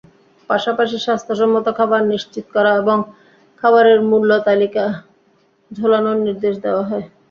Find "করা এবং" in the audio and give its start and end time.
2.55-2.97